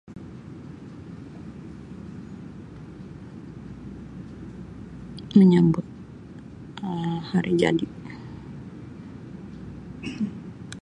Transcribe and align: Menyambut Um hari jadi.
Menyambut 5.37 5.85
Um 6.87 7.17
hari 7.29 7.51
jadi. 7.61 7.85